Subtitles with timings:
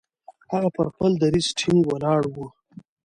[0.51, 2.47] هغه پر خپل دریځ ټینګ ولاړ وو.